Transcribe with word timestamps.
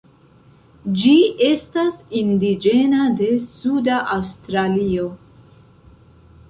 Ĝi 1.01 1.11
estas 1.49 1.99
indiĝena 2.21 3.05
de 3.21 3.31
suda 3.45 4.01
Aŭstralio. 4.19 5.09